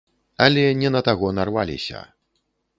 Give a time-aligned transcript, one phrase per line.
[0.45, 2.05] Але не на таго нарваліся.